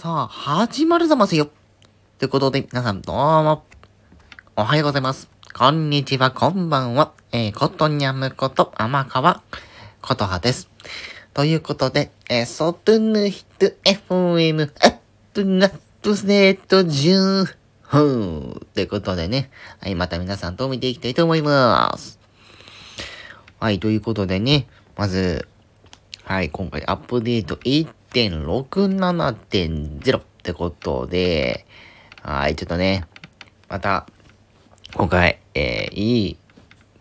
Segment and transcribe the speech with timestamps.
[0.00, 1.50] さあ、始まるざますよ。
[2.16, 3.64] ということで、皆さんどうも、
[4.56, 5.28] おはようございます。
[5.52, 7.12] こんにちは、こんばんは。
[7.32, 9.42] えー、ことにゃむこと、天川
[10.00, 10.70] ことはです。
[11.34, 14.96] ということで、えー、ソトゥヌヒト FM アッ
[15.34, 17.54] プナップセット10
[17.90, 22.18] 分ということでね、はい、また皆さんと見ていきたいと思います。
[23.58, 25.46] はい、ということでね、まず、
[26.24, 27.58] はい、今回アップデート
[28.12, 31.64] 1.67.0ってことで、
[32.22, 33.06] はい、ちょっとね、
[33.68, 34.08] また、
[34.94, 36.36] 今回、えー、いい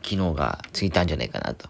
[0.04, 1.68] 機能がついたんじゃないかなと、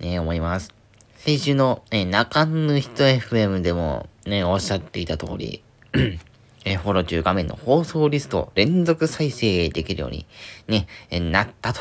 [0.00, 0.74] ね、思います。
[1.16, 5.62] 先週の、えー、中ぬ人 FM でもね、おっしゃっていた通り、
[6.66, 10.26] え、フォロー中画面の放送リストを連続再生できるように
[10.68, 11.80] ね、え、なったと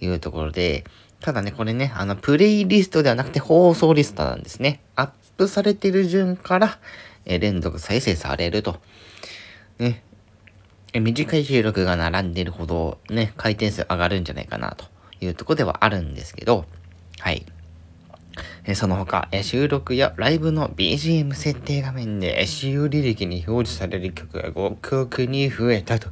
[0.00, 0.84] いうところで、
[1.20, 4.80] ただね、これね、あの、プレイリストではなくて放送リストなんですね。
[4.94, 6.78] アップされてる順から、
[7.24, 8.76] えー、連続再生されると。
[9.78, 10.02] ね。
[10.92, 14.86] え短い収録が並んでるほど、ね、回転数上がるんじゃないかなと
[15.20, 16.64] いうとこではあるんですけど、
[17.20, 17.46] はい。
[18.64, 26.08] えその他、え収録やライブの BGM 設定画面で、使用履歴に表示される曲が5曲に増えたと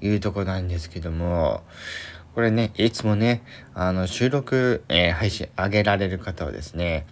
[0.00, 1.62] いうとこなんですけども、
[2.34, 3.42] これね、いつもね、
[3.74, 7.06] あの、収録、えー、配信上げられる方はですね、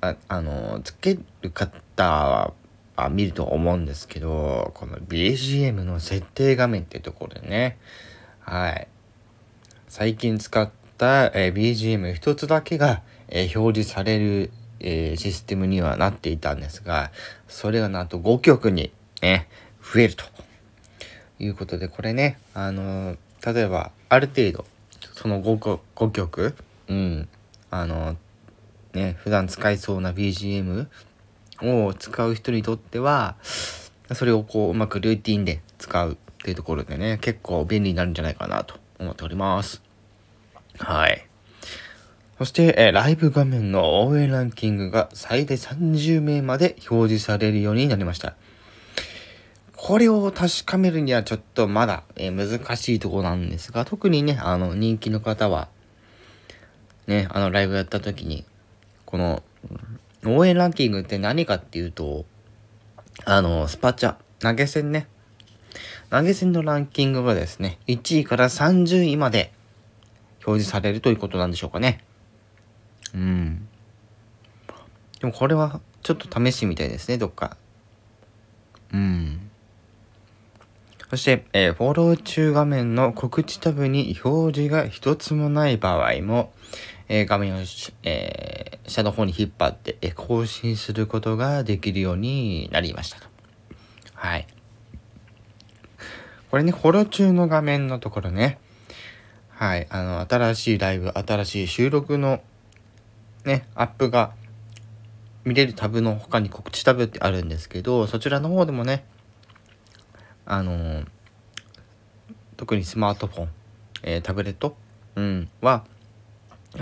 [0.00, 2.52] ああの、つける方は、
[2.96, 7.78] あ見ると思うんですけど、この BGM の設定画面ってところでね、
[8.40, 8.88] はい。
[9.88, 17.10] 最近使った、えー、BGM 一つだけが、えー、表示される、えー、システムにはなっていたんですが、
[17.48, 18.92] それがなんと5曲に
[19.22, 19.48] ね、
[19.82, 20.24] 増えると。
[21.40, 24.66] いうことで、これね、あの例えば、ある程度、
[25.14, 26.54] その 5, 5曲、
[26.88, 27.28] うん、
[27.70, 28.16] あの、
[28.94, 30.86] ね、普段使いそうな BGM
[31.62, 33.36] を使う人にとっては、
[34.14, 39.82] それをこう、うまくルーティンで使うっていうところでね、結構便利になるんじゃないかなと思っております。
[40.78, 41.26] はい。
[42.38, 48.34] そして、え、ライブ画面の応援ランキングが最大30名まで表示されるようになりました。
[49.76, 55.68] これを確かめるにはちょっとまだ、え、難しいとこなんですが、特にね、あの、人気の方は、
[57.06, 58.44] ね、あの、ライブやった時に、
[59.10, 59.42] この、
[60.24, 62.24] 応援ランキングって何かっていうと、
[63.24, 65.08] あの、スパチャ、投げ銭ね。
[66.10, 69.52] 投げ銭のランキングがですね、1位から30位まで
[70.46, 72.04] 表示されるということなんでしょうかね。
[73.14, 73.68] うん。
[75.20, 77.56] でもこれはちょっと試しみたいですね、どっか。
[78.92, 79.50] うん。
[81.10, 86.52] そして、えー、フォロー中画面の告知タブに表示が一つもない場合も、
[87.12, 87.58] えー、画面を、
[88.04, 93.26] えー、下の方に引っ張って、え更新することができるようになりましたと。
[94.14, 94.46] はい。
[96.52, 98.60] これね、フォロー中の画面のところね、
[99.48, 102.40] はい、あの、新しいライブ、新しい収録の
[103.44, 104.32] ね、アップが
[105.44, 109.04] 見れるタブの他に告知タブってあるんですけど、そちらの方でもね、
[110.46, 111.06] あのー、
[112.56, 113.48] 特にスマートフォン、
[114.04, 114.76] えー、タブレット、
[115.16, 115.84] うん、は、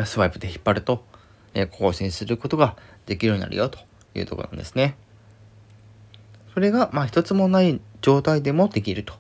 [0.05, 1.05] スワイプで引っ張ると、
[1.55, 2.77] え、更新することが
[3.07, 3.79] できるようになるよと
[4.15, 4.97] いうところなんですね。
[6.55, 9.15] それが、まあ、一つもない状態でもできると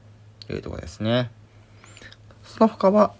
[0.50, 1.30] いうところですね。
[2.42, 3.14] その他は、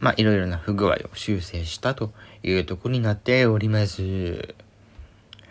[0.00, 4.54] まあ、いろいろな不具合を修正したというところになっております。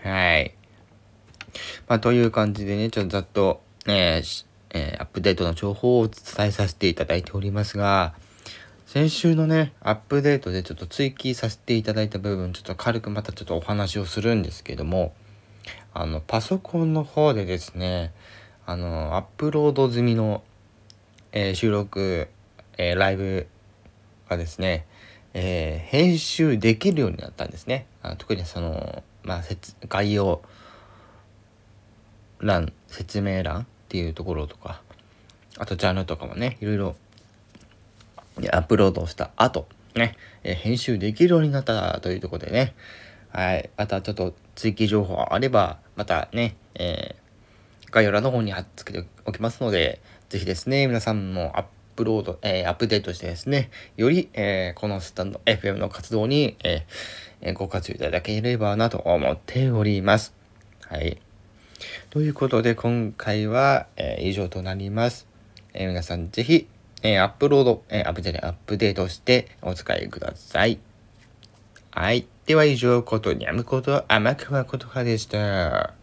[0.04, 0.54] はい。
[1.88, 8.14] まあ、という感じでね、ちょっとざっと、えー、えー、アップデートの情報をお伝えさせていただいておりますが、
[8.92, 15.14] 先週のね、アップデートでちょっと追記させていただいた部分、ちょっと軽くまたちょっとお話をするんですけども、
[15.94, 18.12] あの、パソコンの方でですね、
[18.66, 20.44] あの、アップロード済みの、
[21.32, 22.28] えー、収録、
[22.78, 23.48] えー、ライブ
[24.28, 24.86] がですね、
[25.34, 27.86] えー、編集できるようになったんですね。
[28.02, 29.42] あ特にその、まあ、
[29.88, 30.42] 概要
[32.40, 34.82] 欄、説明欄っていうところとか、
[35.58, 36.96] あとジャンルとかもね、いろいろ
[38.50, 42.74] アップロードした後、ね、え編集できるようになったというところでね、
[43.30, 51.66] はい、またちょっと追記情報あれば、またね、えー、概要欄の方に貼っつけておきますので、ぜひですね、皆さんもアッ
[51.96, 60.34] プロード、えー、アップデートしてですね、より、えー、このスタンド FM の活動に、えー、ご活用いただければなと思っております。
[60.88, 61.22] はい。
[62.10, 65.28] ということで、今回は、えー、以上となります。
[65.74, 66.68] えー、皆さんぜひ、
[67.04, 70.80] えー、アップロード、えー、アップデアップデートしてお使いください。
[71.92, 72.28] はい。
[72.46, 76.01] では以上、ことにゃむこと、甘くはことはでした。